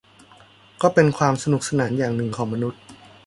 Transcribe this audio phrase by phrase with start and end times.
[0.81, 2.81] ก็เป็นความสนุนสนานอย่างหนึ่งของมนุษย์